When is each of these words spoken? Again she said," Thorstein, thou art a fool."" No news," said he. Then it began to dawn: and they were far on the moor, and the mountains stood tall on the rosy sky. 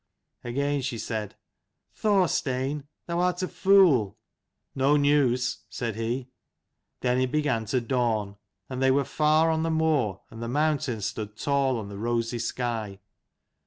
Again 0.43 0.81
she 0.81 0.97
said," 0.97 1.35
Thorstein, 2.01 2.87
thou 3.05 3.19
art 3.19 3.43
a 3.43 3.47
fool."" 3.47 4.17
No 4.75 4.97
news," 4.97 5.59
said 5.69 5.95
he. 5.95 6.31
Then 7.01 7.19
it 7.21 7.31
began 7.31 7.65
to 7.65 7.79
dawn: 7.79 8.37
and 8.67 8.81
they 8.81 8.89
were 8.89 9.05
far 9.05 9.51
on 9.51 9.61
the 9.61 9.69
moor, 9.69 10.21
and 10.31 10.41
the 10.41 10.47
mountains 10.47 11.05
stood 11.05 11.37
tall 11.37 11.77
on 11.77 11.89
the 11.89 11.99
rosy 11.99 12.39
sky. 12.39 12.99